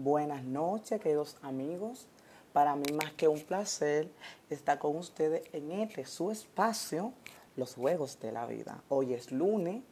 [0.00, 2.06] Buenas noches, queridos amigos.
[2.52, 4.08] Para mí más que un placer
[4.48, 7.12] estar con ustedes en este su espacio,
[7.56, 8.80] los juegos de la vida.
[8.90, 9.82] Hoy es lunes,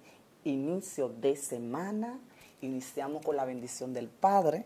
[0.44, 2.20] inicio de semana.
[2.60, 4.64] Iniciamos con la bendición del Padre.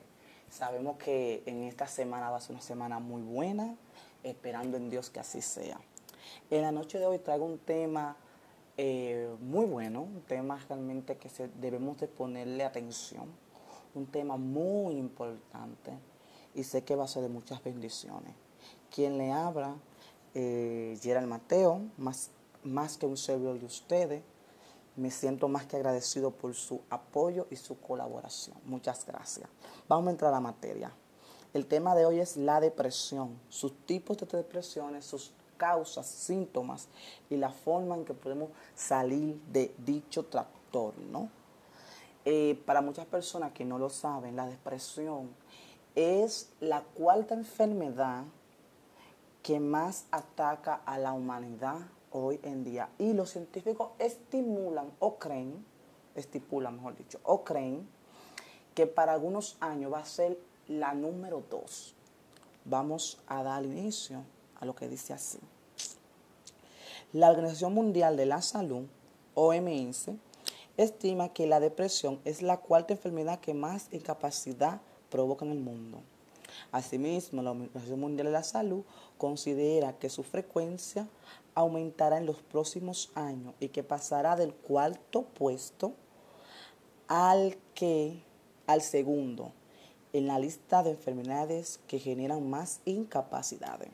[0.51, 3.75] Sabemos que en esta semana va a ser una semana muy buena,
[4.23, 5.81] esperando en Dios que así sea.
[6.51, 8.15] En la noche de hoy traigo un tema
[8.77, 13.31] eh, muy bueno, un tema realmente que debemos de ponerle atención,
[13.95, 15.93] un tema muy importante
[16.55, 18.35] y sé que va a ser de muchas bendiciones.
[18.95, 19.77] Quien le habla,
[20.35, 22.31] eh, Gerald Mateo, más,
[22.65, 24.23] más que un servidor de ustedes,
[24.97, 28.57] me siento más que agradecido por su apoyo y su colaboración.
[28.65, 29.49] Muchas gracias.
[29.89, 30.93] Vamos a entrar a la materia.
[31.53, 36.89] El tema de hoy es la depresión, sus tipos de depresiones, sus causas, síntomas
[37.29, 41.29] y la forma en que podemos salir de dicho trastorno.
[42.25, 45.31] Eh, para muchas personas que no lo saben, la depresión
[45.95, 48.25] es la cuarta enfermedad
[49.43, 51.79] que más ataca a la humanidad
[52.11, 52.91] hoy en día.
[52.99, 55.65] Y los científicos estimulan o creen,
[56.15, 57.89] estipulan mejor dicho, o creen
[58.75, 61.95] que para algunos años va a ser la número dos.
[62.65, 64.23] Vamos a dar inicio
[64.61, 65.39] a lo que dice así.
[67.13, 68.85] La Organización Mundial de la Salud,
[69.35, 70.11] OMS,
[70.83, 76.01] estima que la depresión es la cuarta enfermedad que más incapacidad provoca en el mundo.
[76.73, 78.83] Asimismo, la Organización Mundial de la Salud
[79.19, 81.09] considera que su frecuencia
[81.55, 85.93] aumentará en los próximos años y que pasará del cuarto puesto
[87.09, 88.23] al que
[88.67, 89.53] al segundo
[90.13, 93.91] en la lista de enfermedades que generan más incapacidades.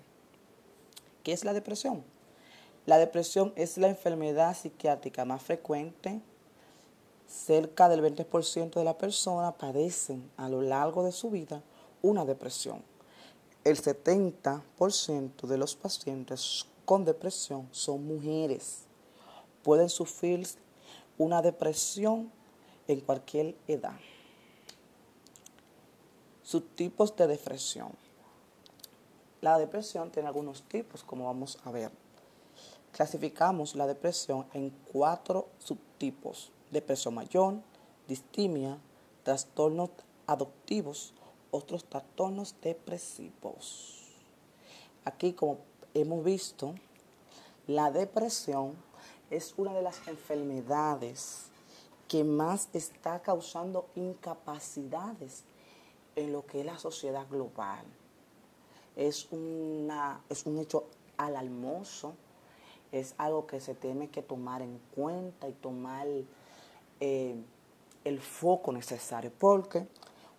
[1.23, 2.05] ¿Qué es la depresión?
[2.87, 6.21] La depresión es la enfermedad psiquiátrica más frecuente.
[7.27, 11.63] Cerca del 20% de las personas padecen a lo largo de su vida
[12.03, 12.83] una depresión.
[13.65, 18.85] El 70% de los pacientes con depresión son mujeres.
[19.65, 20.47] Pueden sufrir
[21.19, 22.31] una depresión
[22.87, 23.99] en cualquier edad.
[26.43, 27.91] Sus tipos de depresión.
[29.41, 31.91] La depresión tiene algunos tipos, como vamos a ver.
[32.93, 36.53] Clasificamos la depresión en cuatro subtipos.
[36.71, 37.55] Depresión mayor,
[38.09, 38.79] distimia,
[39.23, 39.91] trastornos
[40.27, 41.15] adoptivos,
[41.51, 44.03] otros trastornos depresivos.
[45.05, 45.59] Aquí, como
[45.95, 46.75] hemos visto,
[47.67, 48.75] la depresión
[49.31, 51.47] es una de las enfermedades
[52.09, 55.45] que más está causando incapacidades
[56.15, 57.85] en lo que es la sociedad global
[58.97, 60.87] es, una, es un hecho
[61.19, 62.15] alarmoso,
[62.91, 66.09] es algo que se tiene que tomar en cuenta y tomar
[67.01, 67.37] eh,
[68.05, 69.87] el foco necesario, porque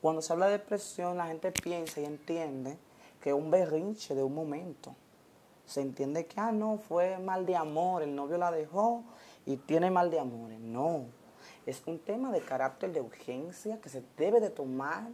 [0.01, 2.77] cuando se habla de depresión la gente piensa y entiende
[3.21, 4.95] que es un berrinche de un momento.
[5.65, 9.03] Se entiende que, ah, no, fue mal de amor, el novio la dejó
[9.45, 10.51] y tiene mal de amor.
[10.51, 11.05] No,
[11.65, 15.09] es un tema de carácter de urgencia que se debe de tomar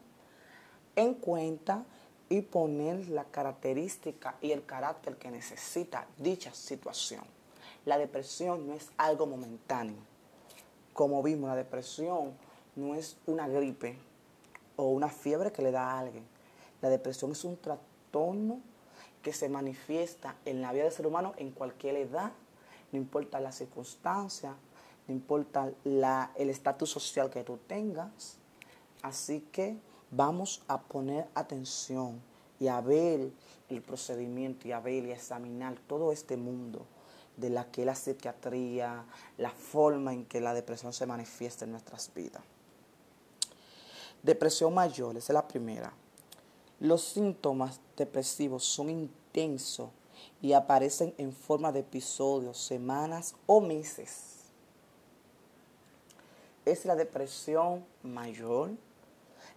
[0.95, 1.83] en cuenta
[2.29, 7.23] y poner la característica y el carácter que necesita dicha situación.
[7.85, 10.12] La depresión no es algo momentáneo.
[10.93, 12.33] Como vimos, la depresión
[12.75, 13.97] no es una gripe
[14.75, 16.25] o una fiebre que le da a alguien.
[16.81, 18.61] La depresión es un trastorno
[19.23, 22.31] que se manifiesta en la vida del ser humano en cualquier edad,
[22.91, 24.55] no importa la circunstancia,
[25.07, 28.37] no importa el estatus social que tú tengas.
[29.01, 29.77] Así que
[30.11, 32.21] vamos a poner atención
[32.59, 33.31] y a ver
[33.69, 36.85] el procedimiento y a ver y a examinar todo este mundo
[37.37, 39.05] de la que la psiquiatría,
[39.37, 42.43] la forma en que la depresión se manifiesta en nuestras vidas.
[44.21, 45.93] Depresión mayor, esa es la primera.
[46.79, 49.89] Los síntomas depresivos son intensos
[50.41, 54.43] y aparecen en forma de episodios, semanas o meses.
[56.65, 58.71] Es la depresión mayor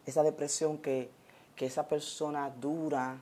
[0.06, 1.10] esa depresión que,
[1.56, 3.18] esa persona dura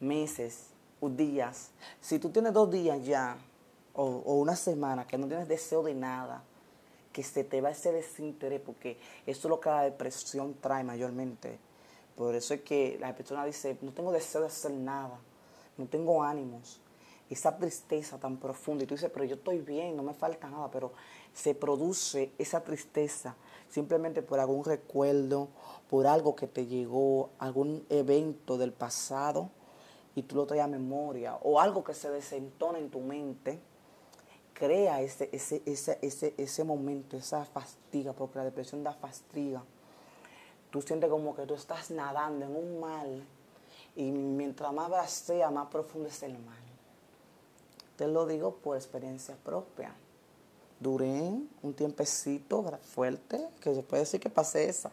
[0.00, 0.66] meses
[1.00, 1.70] o días.
[2.00, 3.38] Si tú tienes dos días ya
[4.02, 6.42] o, una semana que no tienes deseo de nada,
[7.12, 11.58] que se te va ese desinterés, porque eso es lo que la depresión trae mayormente.
[12.16, 15.18] Por eso es que la persona dice, no tengo deseo de hacer nada,
[15.76, 16.80] no tengo ánimos.
[17.28, 18.82] Esa tristeza tan profunda.
[18.82, 20.92] Y tú dices, pero yo estoy bien, no me falta nada, pero
[21.32, 23.36] se produce esa tristeza
[23.68, 25.48] simplemente por algún recuerdo,
[25.88, 29.50] por algo que te llegó, algún evento del pasado
[30.16, 33.60] y tú lo traes a memoria, o algo que se desentona en tu mente,
[34.60, 39.64] crea ese, ese, ese, ese, momento, esa fastiga, porque la depresión da fastiga.
[40.70, 43.06] tú sientes como que tú estás nadando en un mar
[43.96, 46.58] y mientras más vacía, más profundo es el mar.
[47.96, 49.94] Te lo digo por experiencia propia.
[50.78, 51.32] Duré
[51.62, 54.90] un tiempecito fuerte, que se puede decir que pasé esa,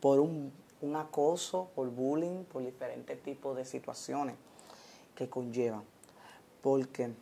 [0.00, 4.34] por un, un acoso, por bullying, por diferentes tipos de situaciones
[5.14, 5.84] que conllevan.
[6.60, 7.14] Porque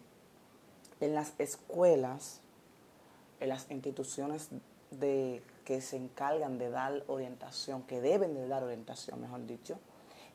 [1.01, 2.41] en las escuelas,
[3.41, 4.49] en las instituciones
[4.91, 9.79] de, que se encargan de dar orientación, que deben de dar orientación, mejor dicho,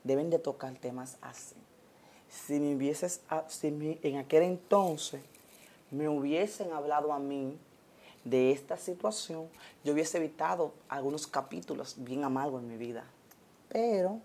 [0.04, 1.56] deben de tocar temas así.
[2.30, 5.22] Si me hubieses, si en aquel entonces
[5.92, 7.58] me hubiesen hablado a mí
[8.24, 9.48] de esta situación,
[9.84, 13.06] yo hubiese evitado algunos capítulos bien amargos en mi vida.
[13.70, 14.20] Pero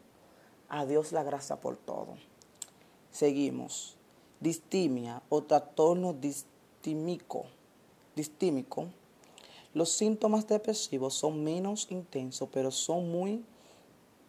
[0.69, 2.17] a Dios la gracia por todo.
[3.11, 3.94] Seguimos.
[4.45, 7.47] Distimia o trastorno distímico.
[8.15, 8.89] distímico.
[9.73, 13.43] Los síntomas depresivos son menos intensos, pero son muy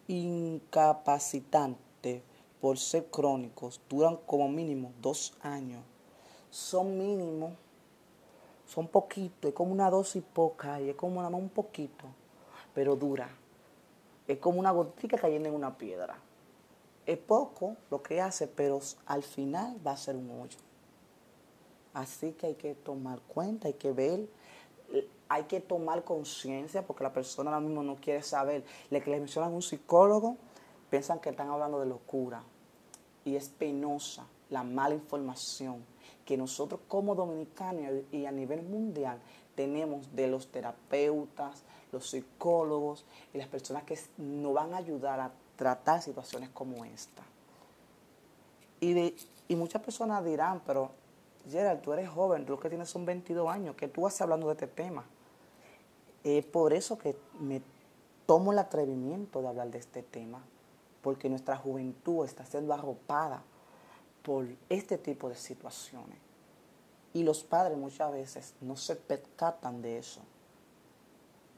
[0.08, 2.22] incapacitantes
[2.62, 3.78] por ser crónicos.
[3.90, 5.84] Duran como mínimo dos años.
[6.50, 7.52] Son mínimos,
[8.66, 12.06] son poquitos, es como una dosis poca y es como nada más un poquito,
[12.72, 13.28] pero dura.
[14.26, 16.22] Es como una gotica cayendo en una piedra.
[17.06, 20.58] Es poco lo que hace, pero al final va a ser un hoyo.
[21.94, 24.28] Así que hay que tomar cuenta, hay que ver,
[25.28, 28.64] hay que tomar conciencia, porque la persona ahora mismo no quiere saber.
[28.90, 30.36] Le que le mencionan un psicólogo,
[30.90, 32.42] piensan que están hablando de locura.
[33.24, 35.84] Y es penosa la mala información
[36.24, 39.18] que nosotros como dominicanos y a nivel mundial
[39.54, 41.62] tenemos de los terapeutas,
[41.92, 47.22] los psicólogos y las personas que nos van a ayudar a tratar situaciones como esta.
[48.80, 49.16] Y, de,
[49.48, 50.90] y muchas personas dirán, pero
[51.48, 54.54] Gerald, tú eres joven, tú que tienes son 22 años, que tú vas hablando de
[54.54, 55.04] este tema.
[56.24, 57.62] Es por eso que me
[58.26, 60.42] tomo el atrevimiento de hablar de este tema,
[61.02, 63.42] porque nuestra juventud está siendo arropada
[64.22, 66.18] por este tipo de situaciones.
[67.14, 70.20] Y los padres muchas veces no se percatan de eso.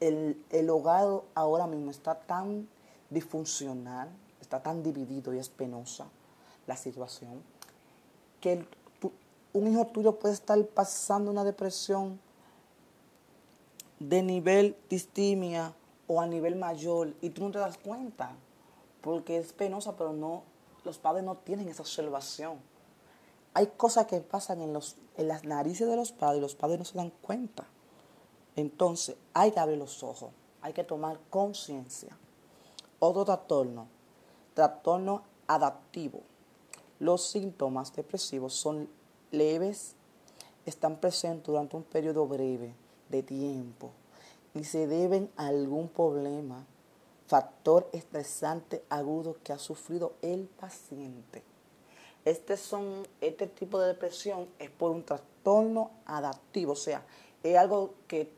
[0.01, 2.69] El, el hogar ahora mismo está tan
[3.11, 4.09] disfuncional,
[4.41, 6.07] está tan dividido y es penosa
[6.67, 7.43] la situación,
[8.41, 8.65] que
[9.53, 12.21] un hijo tuyo puede estar pasando una depresión
[13.99, 15.73] de nivel distimia
[16.07, 18.33] o a nivel mayor y tú no te das cuenta,
[19.01, 20.43] porque es penosa, pero no,
[20.85, 22.59] los padres no tienen esa observación.
[23.55, 26.79] Hay cosas que pasan en, los, en las narices de los padres y los padres
[26.79, 27.65] no se dan cuenta.
[28.55, 30.31] Entonces, hay que abrir los ojos,
[30.63, 32.17] hay que tomar conciencia.
[33.01, 33.87] Otro trastorno,
[34.55, 36.23] trastorno adaptivo.
[36.99, 38.89] Los síntomas depresivos son
[39.31, 39.95] leves,
[40.67, 42.75] están presentes durante un periodo breve
[43.09, 43.93] de tiempo
[44.53, 46.67] y se deben a algún problema,
[47.29, 51.45] factor estresante agudo que ha sufrido el paciente.
[52.25, 52.57] Este,
[53.21, 57.07] este tipo de depresión es por un trastorno adaptivo, o sea,
[57.45, 58.33] es algo que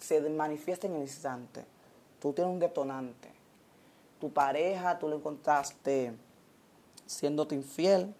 [0.00, 1.64] se manifiesta en el instante.
[2.18, 3.29] Tú tienes un detonante
[4.20, 6.12] tu pareja, tú lo encontraste
[7.06, 8.14] siéndote infiel,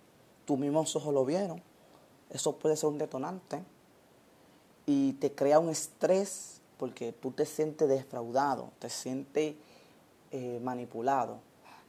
[0.45, 1.63] tus mismos ojos lo vieron,
[2.31, 3.63] eso puede ser un detonante
[4.87, 9.55] y te crea un estrés porque tú te sientes defraudado, te sientes
[10.33, 11.39] eh, manipulado,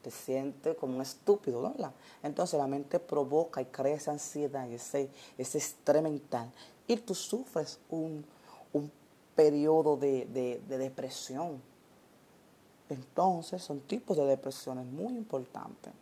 [0.03, 1.93] te sientes como un estúpido, ¿verdad?
[2.21, 6.51] Entonces la mente provoca y crea esa ansiedad ese, ese estrés mental
[6.87, 8.25] y tú sufres un,
[9.33, 11.61] periodo de, de depresión
[12.93, 15.93] entonces, son tipos de depresiones muy importantes.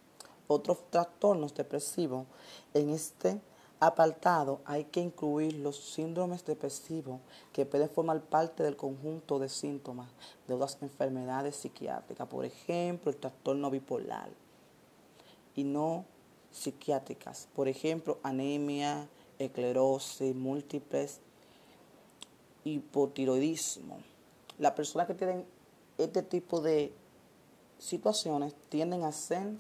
[0.48, 2.26] Otros trastornos depresivos,
[2.74, 3.40] en este
[3.80, 7.22] apartado hay que incluir los síndromes depresivos
[7.54, 10.10] que pueden formar parte del conjunto de síntomas
[10.48, 14.30] de otras enfermedades psiquiátricas, por ejemplo, el trastorno bipolar
[15.56, 16.06] y no
[16.52, 21.22] psiquiátricas, por ejemplo, anemia, esclerosis múltiples,
[22.64, 24.00] hipotiroidismo.
[24.58, 25.46] Las personas que tienen
[26.00, 26.94] este tipo de
[27.78, 29.52] situaciones tienden a ser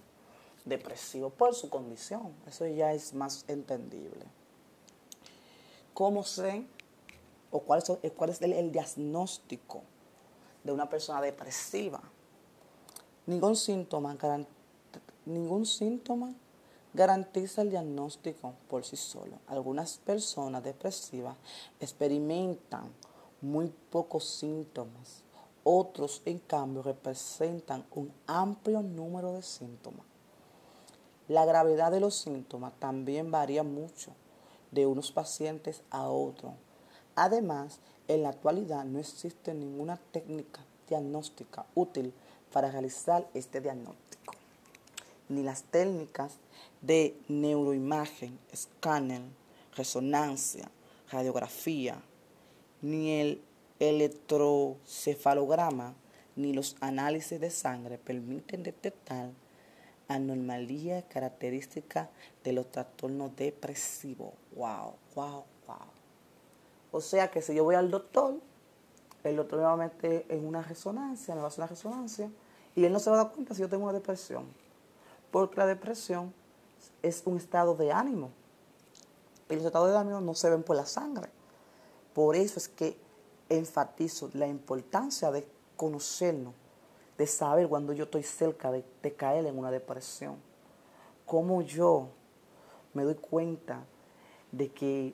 [0.65, 2.33] depresivos por su condición.
[2.47, 4.25] Eso ya es más entendible.
[5.93, 6.65] ¿Cómo sé
[7.51, 9.81] o cuál es, cuál es el, diagnóstico
[10.63, 12.01] de una persona depresiva?
[13.25, 14.17] Ningún síntoma,
[15.25, 16.33] ningún síntoma
[16.93, 19.39] garantiza el diagnóstico por sí solo.
[19.47, 21.35] Algunas personas depresivas
[21.79, 22.91] experimentan
[23.41, 25.23] muy pocos síntomas
[25.63, 30.05] otros, en cambio, representan un amplio número de síntomas.
[31.27, 34.11] La gravedad de los síntomas también varía mucho
[34.71, 36.53] de unos pacientes a otros.
[37.15, 42.13] Además, en la actualidad no existe ninguna técnica diagnóstica útil
[42.51, 44.33] para realizar este diagnóstico,
[45.27, 46.37] ni las técnicas
[46.81, 49.21] de neuroimagen, escáner,
[49.75, 50.71] resonancia,
[51.11, 52.01] radiografía,
[52.81, 53.41] ni el
[53.79, 55.95] electrocefalograma,
[56.35, 59.29] ni los análisis de sangre permiten detectar
[60.07, 62.09] anormalía característica
[62.43, 64.33] de los trastornos depresivos.
[64.55, 65.77] Wow, wow, wow.
[66.91, 68.35] O sea que si yo voy al doctor,
[69.23, 72.29] el doctor nuevamente en una resonancia, me va a hacer una resonancia,
[72.75, 74.45] y él no se va a dar cuenta si yo tengo una depresión.
[75.31, 76.33] Porque la depresión
[77.03, 78.31] es un estado de ánimo.
[79.49, 81.29] Y los estados de ánimo no se ven por la sangre.
[82.13, 82.97] Por eso es que
[83.49, 86.53] enfatizo la importancia de conocernos,
[87.17, 88.83] de saber cuando yo estoy cerca de,
[89.15, 90.37] caer en una depresión.
[91.25, 92.09] Cómo yo
[92.93, 93.83] me doy cuenta
[94.51, 95.13] de que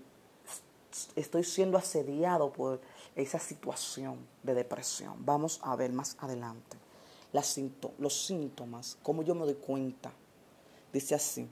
[1.16, 2.80] estoy siendo asediado por
[3.16, 5.26] esa situación de depresión.
[5.26, 6.78] Vamos a ver más adelante
[7.98, 10.12] los síntomas, cómo yo me doy cuenta.
[10.94, 11.50] Dice así,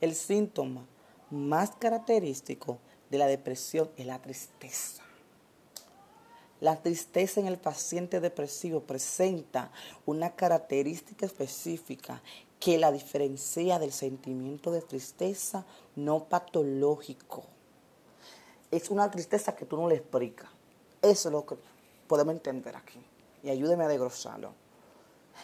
[0.00, 0.86] el síntoma
[1.30, 2.78] más característico
[3.10, 5.02] de la depresión es la tristeza.
[6.60, 9.70] La tristeza en el paciente depresivo presenta
[10.04, 12.22] una característica específica
[12.58, 15.64] que la diferencia del sentimiento de tristeza
[15.96, 17.44] no patológico.
[18.70, 20.50] Es una tristeza que tú no le explicas.
[21.00, 21.56] Eso es lo que
[22.06, 23.00] podemos entender aquí.
[23.42, 24.52] Y ayúdeme a desglosarlo.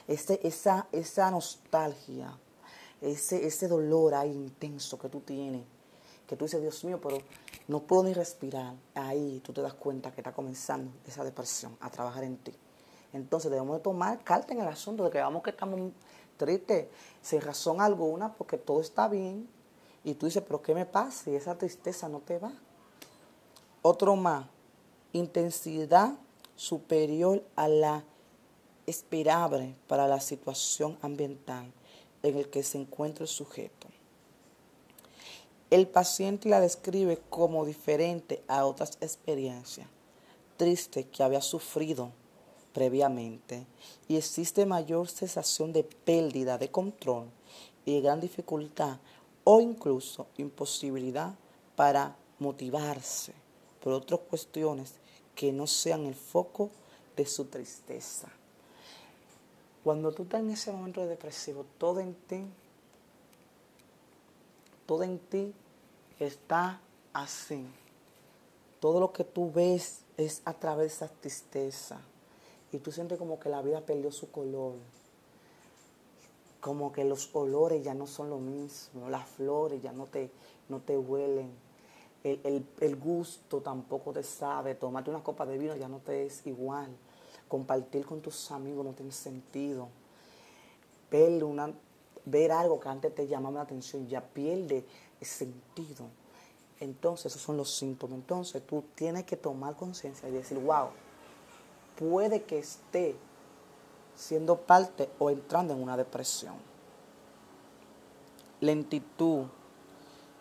[0.06, 2.38] esa, esa nostalgia,
[3.00, 5.62] ese, ese dolor ahí intenso que tú tienes,
[6.26, 7.18] que tú dices, Dios mío, pero
[7.68, 8.74] no puedo ni respirar.
[8.94, 12.52] Ahí tú te das cuenta que está comenzando esa depresión a trabajar en ti.
[13.12, 15.92] Entonces debemos de tomar carta en el asunto de que vamos que estamos
[16.36, 16.88] tristes
[17.22, 19.48] sin razón alguna porque todo está bien.
[20.04, 21.30] Y tú dices, pero ¿qué me pasa?
[21.30, 22.52] Y esa tristeza no te va.
[23.82, 24.46] Otro más,
[25.12, 26.14] intensidad
[26.54, 28.04] superior a la
[28.86, 31.72] esperable para la situación ambiental
[32.22, 33.88] en el que se encuentra el sujeto.
[35.70, 39.88] El paciente la describe como diferente a otras experiencias
[40.56, 42.10] tristes que había sufrido
[42.72, 43.66] previamente
[44.08, 47.26] y existe mayor sensación de pérdida de control
[47.84, 48.98] y gran dificultad
[49.44, 51.34] o incluso imposibilidad
[51.74, 53.32] para motivarse
[53.82, 54.94] por otras cuestiones
[55.34, 56.70] que no sean el foco
[57.16, 58.28] de su tristeza.
[59.84, 62.44] Cuando tú estás en ese momento de depresivo, todo en ti,
[64.86, 65.52] todo en ti
[66.18, 66.80] está
[67.12, 67.66] así.
[68.80, 72.00] Todo lo que tú ves es a través de esa tristeza.
[72.72, 74.74] Y tú sientes como que la vida perdió su color.
[76.60, 79.08] Como que los olores ya no son lo mismo.
[79.10, 80.30] Las flores ya no te,
[80.68, 81.50] no te huelen.
[82.24, 84.74] El, el gusto tampoco te sabe.
[84.74, 86.90] Tomarte una copa de vino ya no te es igual
[87.48, 89.88] compartir con tus amigos no tiene sentido.
[91.10, 91.72] Ver, una,
[92.26, 94.84] ver algo que antes te llamaba la atención ya pierde
[95.20, 96.06] sentido.
[96.78, 98.18] Entonces, esos son los síntomas.
[98.18, 100.88] Entonces, tú tienes que tomar conciencia y decir, wow,
[101.98, 103.16] puede que esté
[104.14, 106.54] siendo parte o entrando en una depresión.
[108.60, 109.46] Lentitud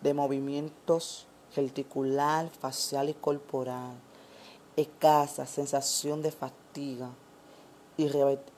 [0.02, 3.94] de movimientos gesticular, facial y corporal.
[4.76, 7.08] Escasa sensación de fatiga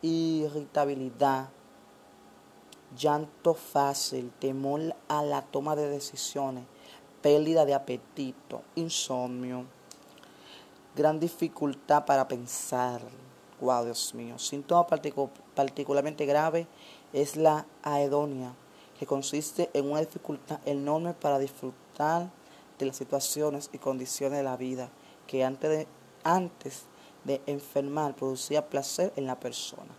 [0.02, 1.49] irritabilidad,
[2.97, 6.64] llanto fácil, temor a la toma de decisiones,
[7.23, 9.64] pérdida de apetito, insomnio,
[10.97, 13.00] gran dificultad para pensar.
[13.61, 14.38] Wow, Dios mío.
[14.38, 14.87] Síntoma
[15.54, 16.66] particularmente grave
[17.12, 18.54] es la aedonia,
[18.99, 22.30] que consiste en una dificultad enorme para disfrutar
[22.78, 24.90] de las situaciones y condiciones de la vida
[25.26, 25.87] que antes de,
[26.25, 26.85] antes
[27.25, 29.95] de enfermar producía placer en la persona.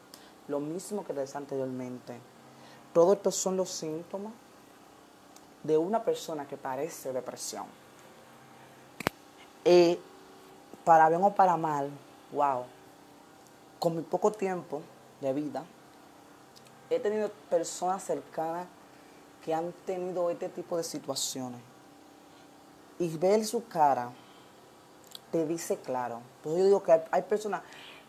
[0.47, 2.17] Lo mismo que decía anteriormente.
[2.93, 4.33] Todos estos son los síntomas
[5.63, 7.65] de una persona que parece depresión.
[9.63, 9.99] Y
[10.83, 11.89] para bien o para mal,
[12.31, 12.63] wow,
[13.77, 14.81] con mi poco tiempo
[15.21, 15.63] de vida,
[16.89, 18.67] he tenido personas cercanas
[19.43, 21.61] que han tenido este tipo de situaciones.
[22.97, 24.11] Y ver su cara
[25.31, 26.21] te dice claro.
[26.37, 27.61] Entonces yo digo que hay, personas,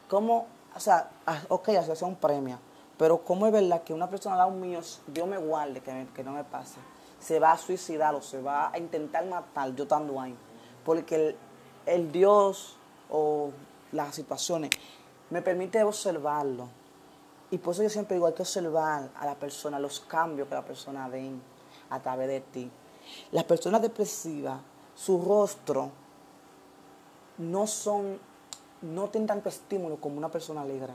[0.09, 2.59] como, o sea, ah, ok, asociación premia,
[3.01, 6.23] pero ¿cómo es verdad que una persona da un mío, Dios me guarde, que, que
[6.23, 6.77] no me pase,
[7.19, 10.37] se va a suicidar o se va a intentar matar yo estando ahí?
[10.85, 11.35] Porque
[11.87, 12.77] el, Dios
[13.09, 13.53] o
[13.93, 14.69] las situaciones
[15.31, 16.69] me permite observarlo.
[17.51, 20.55] Y por eso yo siempre digo, hay que observar a la persona, los cambios que
[20.55, 21.41] la persona ven
[21.89, 22.71] a través de ti.
[23.33, 24.61] Las personas depresivas,
[24.95, 25.91] su rostro
[27.39, 28.19] no son,
[28.83, 30.93] no tienen tanto estímulo como una persona alegre.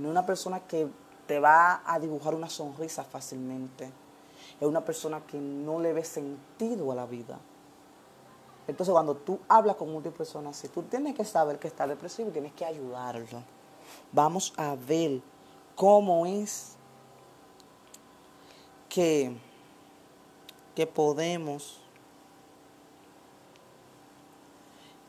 [0.00, 0.88] No es una persona que
[1.26, 3.90] te va a dibujar una sonrisa fácilmente.
[4.58, 7.38] Es una persona que no le ve sentido a la vida.
[8.66, 12.30] Entonces, cuando tú hablas con muchas personas así, tú tienes que saber que está depresivo
[12.30, 13.42] y tienes que ayudarlo.
[14.12, 15.20] Vamos a ver
[15.74, 16.76] cómo es
[18.88, 19.36] que,
[20.74, 21.80] que podemos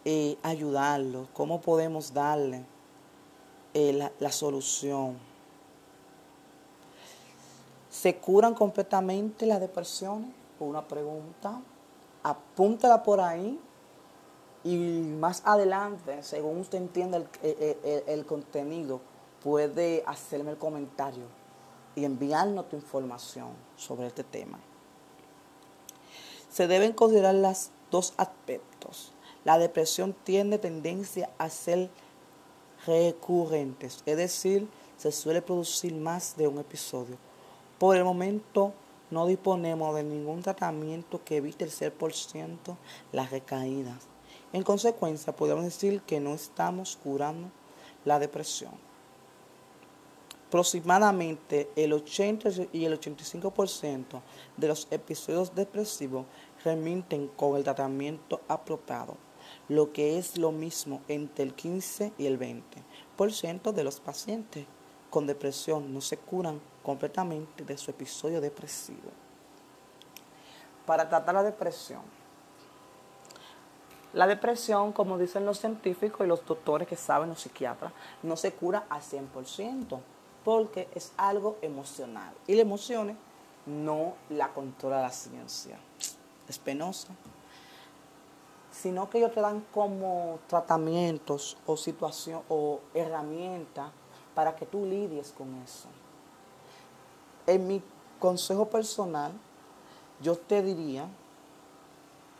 [0.05, 2.65] eh, ayudarlo, cómo podemos darle
[3.73, 5.17] eh, la, la solución.
[7.89, 10.29] ¿Se curan completamente las depresiones?
[10.59, 11.61] Una pregunta.
[12.23, 13.59] Apúntala por ahí
[14.63, 19.01] y más adelante, según usted entienda el, el, el, contenido,
[19.43, 21.23] puede hacerme el comentario
[21.95, 24.59] y enviarnos tu información sobre este tema.
[26.49, 29.13] Se deben considerar los dos aspectos.
[29.43, 31.89] La depresión tiene tendencia a ser
[32.85, 37.17] recurrentes, es decir, se suele producir más de un episodio.
[37.77, 38.73] Por el momento
[39.09, 42.77] no disponemos de ningún tratamiento que evite el 100%
[43.11, 44.07] las recaídas.
[44.53, 47.49] En consecuencia, podemos decir que no estamos curando
[48.05, 48.71] la depresión.
[50.47, 54.21] Aproximadamente el 80 y el 85%
[54.57, 56.25] de los episodios depresivos
[56.63, 59.15] remiten con el tratamiento apropiado
[59.71, 64.65] lo que es lo mismo entre el 15 y el 20% de los pacientes
[65.09, 69.09] con depresión no se curan completamente de su episodio depresivo.
[70.85, 72.01] Para tratar la depresión,
[74.11, 78.51] la depresión, como dicen los científicos y los doctores que saben, los psiquiatras, no se
[78.51, 80.01] cura al 100%
[80.43, 83.15] porque es algo emocional y las emociones
[83.65, 85.79] no la controla la ciencia.
[86.49, 87.15] Es penosa
[88.71, 93.91] sino que ellos te dan como tratamientos o situación o herramientas
[94.33, 95.89] para que tú lidies con eso.
[97.47, 97.83] En mi
[98.19, 99.33] consejo personal,
[100.21, 101.07] yo te diría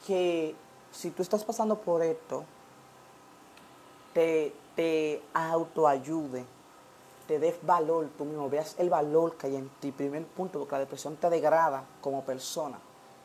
[0.08, 0.56] que
[0.91, 2.46] si tú estás pasando por esto,
[4.13, 6.46] te, te autoayude,
[7.28, 9.91] te des valor tú mismo, veas el valor que hay en ti.
[9.91, 12.80] Primer punto, porque la depresión te degrada como persona.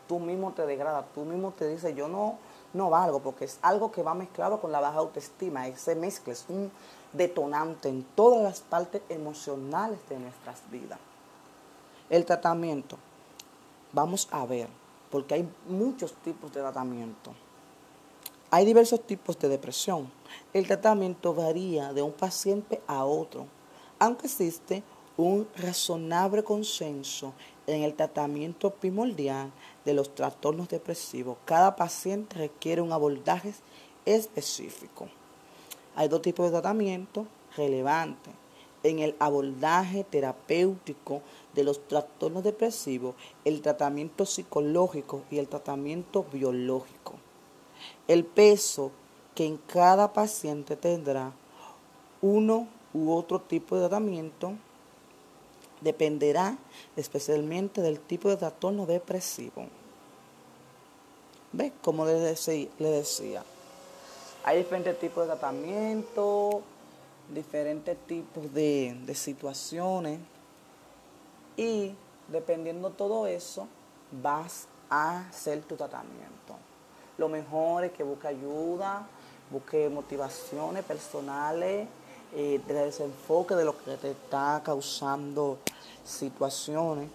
[0.07, 2.37] Tú mismo te degrada, tú mismo te dices, yo no,
[2.73, 5.67] no valgo, porque es algo que va mezclado con la baja autoestima.
[5.67, 6.71] Ese mezcla es un
[7.13, 10.99] detonante en todas las partes emocionales de nuestras vidas.
[12.09, 12.97] El tratamiento,
[13.91, 14.69] vamos a ver,
[15.11, 17.33] porque hay muchos tipos de tratamiento.
[18.49, 20.09] Hay diversos tipos de depresión.
[20.53, 23.45] El tratamiento varía de un paciente a otro,
[23.99, 24.83] aunque existe
[25.17, 27.33] un razonable consenso
[27.65, 29.51] en el tratamiento primordial
[29.83, 31.37] de los trastornos depresivos.
[31.43, 33.53] Cada paciente requiere un abordaje
[34.05, 35.09] específico.
[35.95, 37.25] Hay dos tipos de tratamiento
[37.55, 38.33] relevantes.
[38.83, 41.21] En el abordaje terapéutico
[41.55, 47.15] de los trastornos depresivos, el tratamiento psicológico y el tratamiento biológico.
[48.07, 48.91] El peso
[49.33, 51.33] que en cada paciente tendrá
[52.21, 54.53] uno u otro tipo de tratamiento
[55.81, 56.57] dependerá
[56.95, 59.67] especialmente del tipo de trastorno depresivo.
[61.51, 61.71] ¿Ves?
[61.81, 63.43] Como le decía,
[64.43, 66.61] hay diferentes tipos de tratamiento,
[67.33, 70.19] diferentes tipos de, de situaciones
[71.55, 71.93] y
[72.27, 73.67] dependiendo todo eso,
[74.11, 76.55] vas a hacer tu tratamiento.
[77.17, 79.07] Lo mejor es que busque ayuda,
[79.49, 81.87] busque motivaciones personales
[82.33, 85.57] eh, desenfoque de lo que te está causando
[86.03, 87.09] situaciones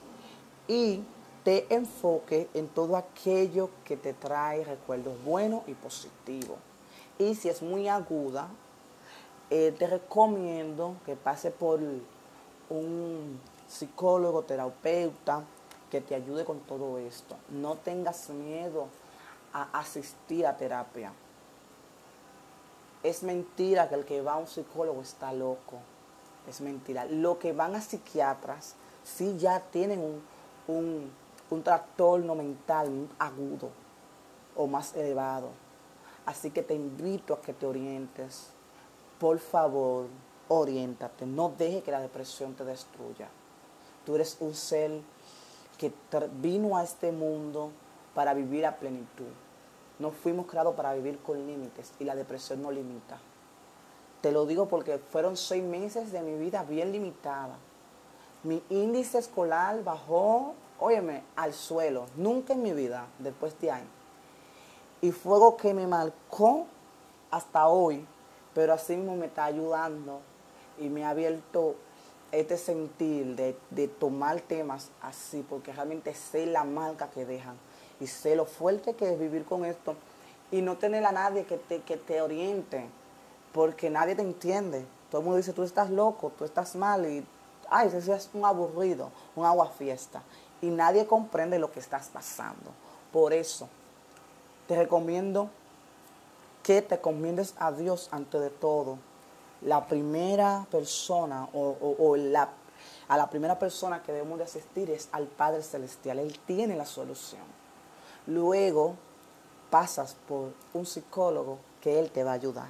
[0.69, 1.01] y
[1.45, 6.59] te enfoque en todo aquello que te trae recuerdos buenos y positivos.
[7.19, 8.49] Y si es muy aguda,
[9.51, 11.81] eh, te recomiendo que pase por
[12.71, 15.45] un psicólogo, terapeuta,
[15.91, 17.37] que te ayude con todo esto.
[17.51, 18.87] No tengas miedo
[19.53, 21.13] a asistir a terapia.
[23.03, 25.79] Es mentira que el que va a un psicólogo está loco.
[26.49, 27.05] Es mentira.
[27.05, 30.23] Lo que van a psiquiatras sí ya tienen un,
[30.69, 31.11] un,
[31.51, 33.71] un trastorno mental agudo
[34.57, 35.51] o más elevado.
[36.27, 38.49] Así que te invito a que te orientes.
[39.19, 40.07] Por favor,
[40.49, 41.27] oriéntate.
[41.27, 43.29] No deje que la depresión te destruya.
[44.05, 45.01] Tú eres un ser
[45.79, 45.93] que
[46.41, 47.71] vino a este mundo
[48.15, 49.33] para vivir a plenitud.
[49.99, 53.19] No fuimos creados para vivir con límites y la depresión no limita.
[54.21, 57.57] Te lo digo porque fueron seis meses de mi vida bien limitada.
[58.45, 62.07] Mi índice escolar bajó, óyeme, al suelo.
[62.17, 63.89] Nunca en mi vida, después de años.
[65.01, 66.67] Y fue algo que me marcó
[67.31, 68.07] hasta hoy,
[68.55, 70.21] pero así mismo me está ayudando
[70.79, 71.75] y me ha abierto
[72.31, 77.57] este sentir de, de tomar temas así, porque realmente sé la marca que dejan
[78.01, 79.97] y sé lo fuerte que es vivir con esto
[80.51, 82.87] y no tener a nadie que te, que te oriente,
[83.53, 84.85] porque nadie te entiende.
[85.11, 87.25] Todo el mundo dice, tú estás loco, tú estás mal y,
[87.71, 90.23] ay, eso es un aburrido, un agua fiesta.
[90.61, 92.71] Y nadie comprende lo que estás pasando.
[93.11, 93.69] Por eso,
[94.69, 95.51] te recomiendo
[96.63, 98.99] que te comiendes a Dios ante de todo.
[99.63, 102.51] La primera persona o, la,
[103.09, 106.19] a la primera persona que debemos de asistir es al Padre Celestial.
[106.19, 107.62] Él tiene la solución.
[108.27, 108.97] Luego
[109.71, 112.69] pasas por un psicólogo que Él te va a ayudar.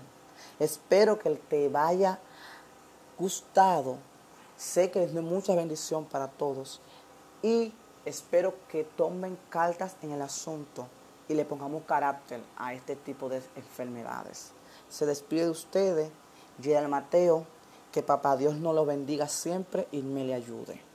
[0.58, 2.18] Espero que te vaya
[3.18, 3.98] gustado.
[4.56, 6.80] Sé que es de mucha bendición para todos.
[7.42, 7.72] Y
[8.04, 10.86] espero que tomen cartas en el asunto
[11.28, 14.52] y le pongamos carácter a este tipo de enfermedades.
[14.88, 16.10] Se despide de ustedes,
[16.60, 17.46] Gerald Mateo,
[17.90, 20.91] que papá Dios nos lo bendiga siempre y me le ayude.